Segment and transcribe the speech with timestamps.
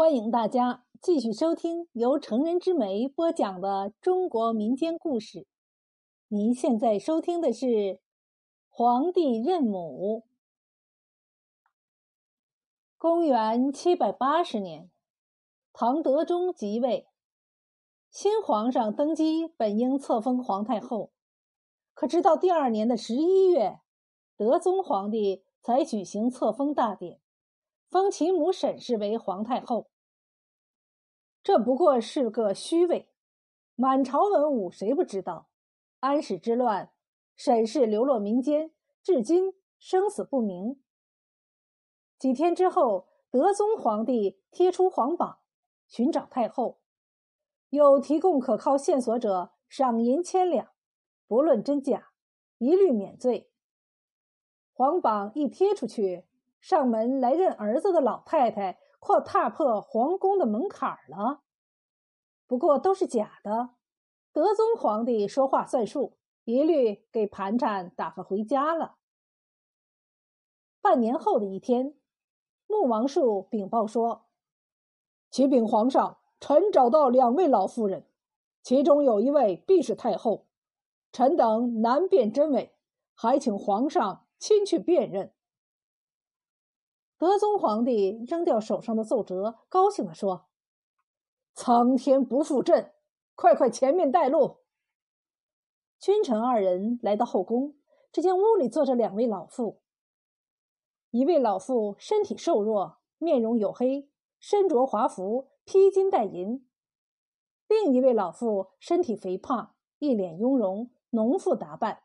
[0.00, 5.46] 欢迎大家继续收听由成人之美播讲的中国民间故事。
[6.28, 7.66] 您现在收听的是
[8.70, 10.24] 《皇帝认母》。
[12.96, 14.90] 公元七百八十年，
[15.74, 17.06] 唐德宗即位，
[18.10, 21.10] 新皇上登基，本应册封皇太后，
[21.92, 23.80] 可直到第二年的十一月，
[24.38, 27.20] 德宗皇帝才举行册封大典。
[27.90, 29.89] 封其母沈氏为皇太后，
[31.42, 33.08] 这不过是个虚位。
[33.74, 35.48] 满朝文武谁不知道？
[36.00, 36.92] 安史之乱，
[37.36, 38.72] 沈氏流落民间，
[39.02, 40.82] 至今生死不明。
[42.18, 45.38] 几天之后，德宗皇帝贴出皇榜，
[45.86, 46.80] 寻找太后，
[47.70, 50.72] 有提供可靠线索者，赏银千两，
[51.26, 52.10] 不论真假，
[52.58, 53.50] 一律免罪。
[54.72, 56.26] 皇榜一贴出去。
[56.60, 61.42] 上门来认儿子的老太太，或踏破皇宫的门槛了。
[62.46, 63.70] 不过都是假的。
[64.32, 68.98] 德宗皇帝说话算数，一律给盘缠打发回家了。
[70.80, 71.96] 半年后的一天，
[72.66, 74.26] 穆王树禀报说
[75.30, 78.06] ：“启禀皇上，臣找到两位老妇人，
[78.62, 80.46] 其中有一位必是太后，
[81.10, 82.76] 臣等难辨真伪，
[83.14, 85.34] 还请皇上亲去辨认。”
[87.20, 90.46] 德宗皇帝扔掉手上的奏折，高兴地说
[91.52, 92.94] ：“苍天不负朕，
[93.34, 94.60] 快快前面带路。”
[96.00, 97.74] 君臣二人来到后宫，
[98.10, 99.82] 只见屋里坐着两位老妇。
[101.10, 106.64] 一位老妇身体瘦弱，面容黝黑，身着华服，披金戴银；
[107.68, 112.04] 另一位老妇身体肥胖，一脸雍容，农妇打扮，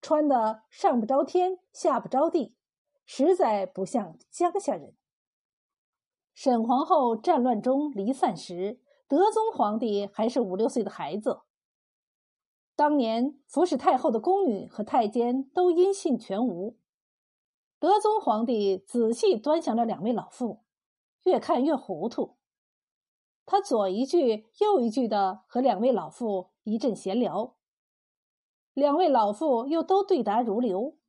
[0.00, 2.54] 穿的上不着天，下不着地。
[3.12, 4.94] 实在不像江夏人。
[6.32, 11.40] 沈皇后战乱中离散时，德宗皇帝还是五六岁的孩子。
[12.76, 16.78] 当年服侍太后的宫女和太监都音信全无。
[17.80, 20.60] 德宗皇帝仔细端详着两位老妇，
[21.24, 22.36] 越看越糊涂。
[23.44, 27.56] 他左一句右一句的和两位老妇一阵闲聊，
[28.72, 30.99] 两位老妇又都对答如流。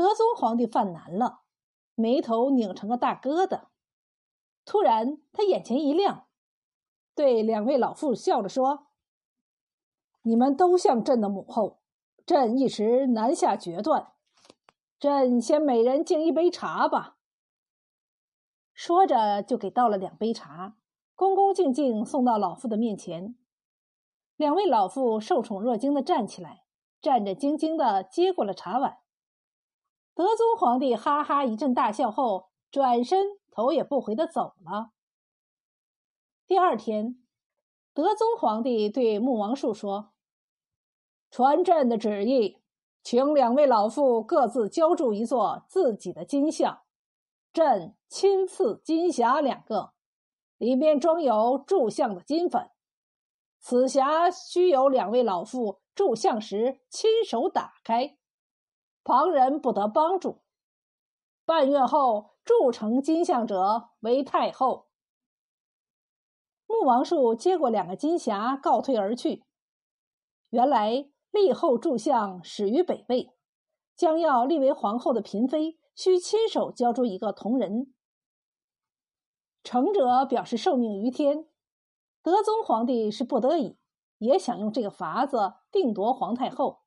[0.00, 1.42] 德宗皇帝犯难了，
[1.94, 3.64] 眉头拧成个大疙瘩。
[4.64, 6.26] 突然，他眼前一亮，
[7.14, 8.86] 对两位老妇笑着说
[10.24, 11.82] ：“你们都像朕的母后，
[12.24, 14.12] 朕一时难下决断。
[14.98, 17.18] 朕先每人敬一杯茶吧。”
[18.72, 20.78] 说着，就给倒了两杯茶，
[21.14, 23.36] 恭恭敬敬送到老妇的面前。
[24.36, 26.64] 两位老妇受宠若惊的站起来，
[27.02, 28.96] 战战兢兢的接过了茶碗。
[30.20, 34.90] 德宗皇帝哈哈一阵大笑后，转身头也不回的走了。
[36.46, 37.24] 第二天，
[37.94, 40.12] 德宗皇帝对穆王树说
[41.32, 42.58] ：“传朕的旨意，
[43.02, 46.82] 请两位老妇各自浇筑一座自己的金像，
[47.50, 49.94] 朕亲赐金匣两个，
[50.58, 52.68] 里面装有铸像的金粉。
[53.58, 58.18] 此匣须由两位老妇铸像时亲手打开。”
[59.10, 60.40] 旁人不得帮助。
[61.44, 64.86] 半月后铸成金像者为太后。
[66.68, 69.44] 穆王树接过两个金匣，告退而去。
[70.50, 73.34] 原来立后铸像始于北魏，
[73.96, 77.92] 将要立为皇后的嫔妃，需亲手交出一个铜人。
[79.64, 81.48] 成者表示受命于天。
[82.22, 83.76] 德宗皇帝是不得已，
[84.18, 86.84] 也想用这个法子定夺皇太后。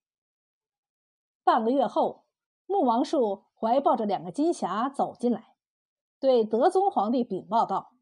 [1.44, 2.26] 半个月后，
[2.66, 5.56] 穆王树怀抱着两个金匣走进来，
[6.20, 7.94] 对德宗皇帝禀报道：“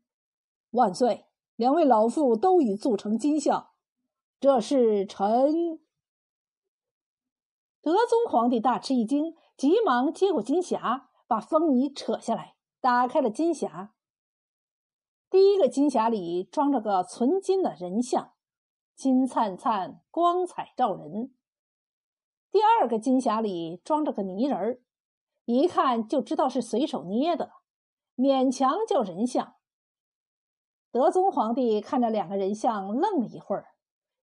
[0.72, 1.26] 万岁，
[1.56, 3.72] 两位老妇都已铸成金像，
[4.40, 5.80] 这是臣。”
[7.82, 13.90] 德宗皇帝大吃一惊，急忙接过金匣，把封泥扯下来，打开了金匣。
[15.32, 18.34] 第一个金匣里装着个纯金的人像，
[18.94, 21.34] 金灿灿，光彩照人。
[22.52, 24.82] 第二个金匣里装着个泥人儿，
[25.46, 27.54] 一看就知道是随手捏的，
[28.18, 29.56] 勉强叫人像。
[30.92, 33.68] 德宗皇帝看着两个人像，愣了一会儿，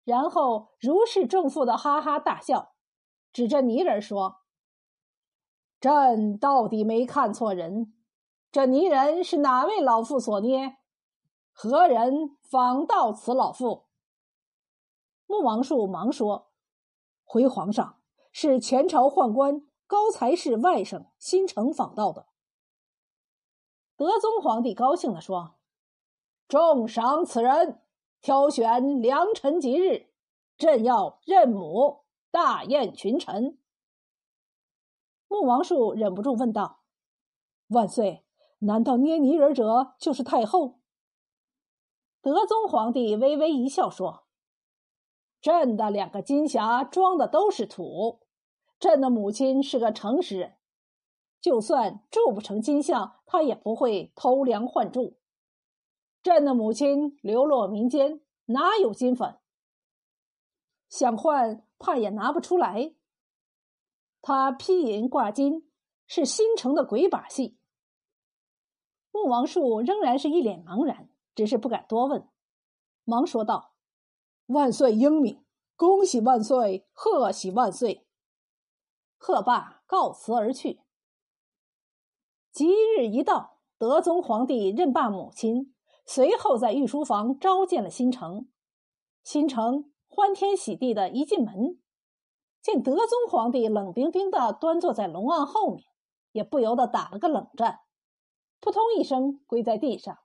[0.04, 2.74] 然后如释重负的哈哈大笑，
[3.32, 4.42] 指着泥人说
[5.80, 7.94] ：“朕到底没看错人，
[8.52, 10.76] 这泥人是哪位老妇所捏？
[11.52, 13.86] 何人仿到此老妇？”
[15.26, 16.50] 穆王树忙说
[17.24, 17.94] ：“回皇上。”
[18.30, 22.26] 是前朝宦官高才士外甥新城访到的。
[23.96, 25.56] 德宗皇帝高兴地说
[26.46, 27.82] ：“重赏此人，
[28.20, 30.12] 挑选良辰吉日，
[30.56, 33.58] 朕要认母，大宴群臣。”
[35.26, 36.82] 穆王树忍不住问道
[37.68, 38.24] ：“万岁，
[38.60, 40.78] 难道捏泥人者就是太后？”
[42.22, 44.26] 德宗皇帝微微一笑说
[45.40, 48.20] ：“朕的两个金匣装的都是土，
[48.78, 50.56] 朕的母亲是个诚实人，
[51.40, 55.16] 就算铸不成金像，她也不会偷梁换柱。
[56.22, 59.38] 朕的母亲流落民间，哪有金粉？
[60.88, 62.94] 想换，怕也拿不出来。”
[64.20, 65.70] 他披银挂金，
[66.06, 67.56] 是新城的鬼把戏。
[69.12, 72.28] 穆王树仍然是一脸茫然，只是不敢多问，
[73.04, 73.74] 忙说道
[74.48, 75.44] ：“万岁英明，
[75.76, 78.06] 恭喜万岁，贺喜万岁！”
[79.20, 80.80] 贺罢，告辞而去。
[82.50, 85.74] 吉日一到，德宗皇帝任罢母亲，
[86.06, 88.48] 随后在御书房召见了新城。
[89.22, 91.78] 新城欢天喜地的一进门。
[92.62, 95.84] 见德宗皇帝冷冰冰的端坐在龙案后面，
[96.32, 97.80] 也不由得打了个冷战，
[98.60, 100.18] 扑通一声跪在地上，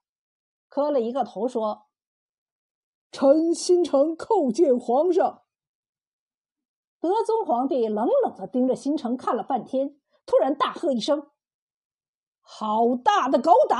[0.69, 1.87] 磕了一个头，说
[3.13, 5.43] ：“臣新城叩见皇上。”
[6.99, 11.29] 德宗皇帝冷冷的盯着新城看了半天，突然大喝一声
[12.41, 13.79] ：“好大的狗胆！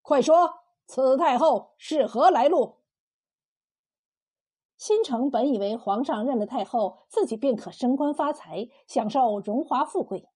[0.00, 0.54] 快说，
[0.86, 2.76] 此太后是何来路？”
[4.78, 10.28] 新城本以为皇上认了太后，自己便可升官发财，享受荣华富贵。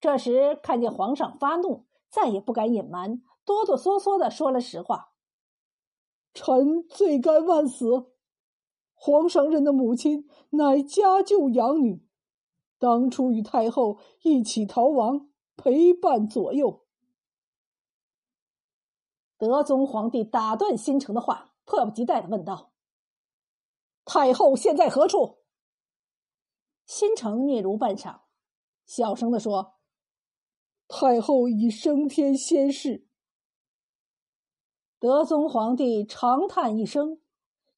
[0.00, 5.12] 这时看见皇上发怒，再也不敢隐瞒，哆哆嗦嗦的说了实话
[6.32, 8.12] ：“臣罪该万死。
[8.94, 12.06] 皇上认的母亲乃家舅养女，
[12.78, 16.84] 当初与太后一起逃亡，陪伴左右。”
[19.38, 22.72] 德宗皇帝打断新城的话，迫不及待的问道。
[24.04, 25.38] 太后现在何处？
[26.84, 28.20] 新城嗫嚅半晌，
[28.84, 29.76] 小声的说
[30.88, 33.08] ：“太后已升天仙逝。”
[35.00, 37.22] 德宗皇帝长叹一声，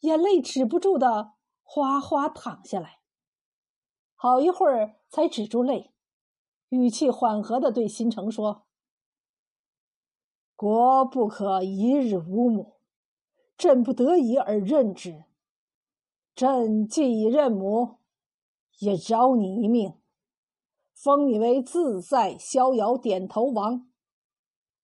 [0.01, 2.99] 眼泪止不住的哗哗淌下来。
[4.17, 5.93] 好一会儿才止住泪，
[6.71, 8.65] 语气缓和的对新城说
[10.57, 12.73] ：“国不可一日无母，
[13.57, 15.23] 朕不得已而认之。”
[16.35, 17.99] 朕既已认母，
[18.81, 19.95] 也饶你一命，
[20.93, 23.89] 封你为自在逍遥点头王。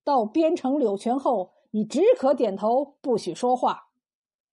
[0.05, 3.89] 到边城柳泉后，你只可点头，不许说话。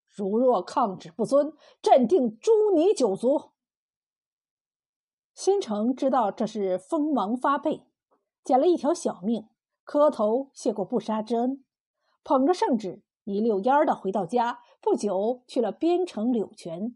[0.10, 3.52] 如若抗旨不遵，朕定诛你九族。
[5.34, 7.86] 新城知道这是封王发配，
[8.44, 9.48] 捡了一条小命，
[9.84, 11.64] 磕头谢过不杀之恩，
[12.24, 13.02] 捧着圣旨。
[13.26, 16.96] 一溜烟儿的回到家，不久去了边城柳泉。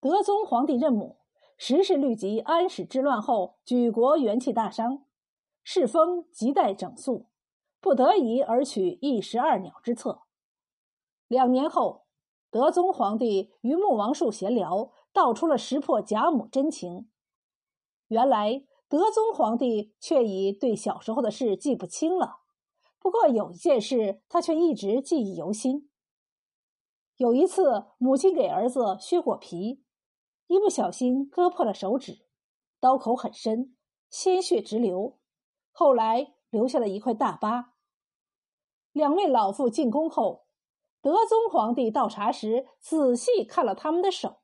[0.00, 1.18] 德宗皇帝任母，
[1.56, 5.04] 时是虑及安史之乱后举国元气大伤，
[5.62, 7.26] 世风亟待整肃，
[7.80, 10.22] 不得已而取一石二鸟之策。
[11.26, 12.06] 两年后，
[12.50, 17.10] 德宗皇帝与穆王树闲聊，道出了识破贾母真情。
[18.08, 22.38] 原来德宗皇帝却已对小时候的事记不清了。
[22.98, 25.90] 不过有一件事，他却一直记忆犹新。
[27.16, 29.84] 有一次，母亲给儿子削果皮，
[30.46, 32.26] 一不小心割破了手指，
[32.80, 33.76] 刀口很深，
[34.08, 35.18] 鲜血直流，
[35.70, 37.74] 后来留下了一块大疤。
[38.92, 40.46] 两位老妇进宫后，
[41.00, 44.40] 德宗皇帝倒茶时仔细看了他们的手，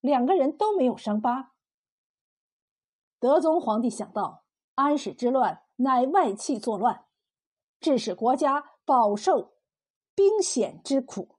[0.00, 1.52] 两个人都没有伤疤。
[3.18, 7.04] 德宗皇帝想到安史之乱乃外戚作乱。
[7.78, 9.58] 致使国家饱受
[10.14, 11.36] 兵险之苦，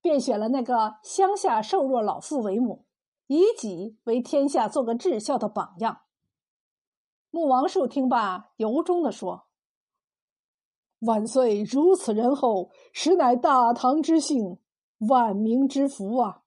[0.00, 2.86] 便选了那个乡下瘦弱老妇为母，
[3.26, 6.03] 以己为天下做个至孝的榜样。
[7.34, 9.48] 穆王树听罢，由衷的说
[11.04, 14.60] ：“万岁如此仁厚，实乃大唐之幸，
[15.08, 16.44] 万民之福啊！”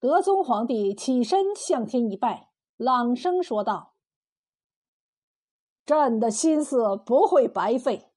[0.00, 3.92] 德宗皇帝起身向天一拜，朗声说道。
[5.84, 8.10] 朕的心思不会白费，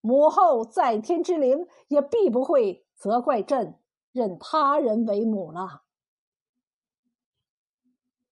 [0.00, 3.80] 母后在天之灵也必不会责怪朕
[4.12, 5.82] 认他人为母了。